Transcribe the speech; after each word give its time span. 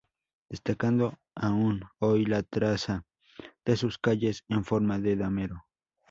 Destacando 0.49 1.19
aún 1.35 1.83
hoy 1.99 2.25
la 2.25 2.41
traza 2.41 3.05
de 3.63 3.77
sus 3.77 3.99
calles, 3.99 4.43
en 4.49 4.65
forma 4.65 4.97
de 4.97 5.15
damero. 5.15 5.67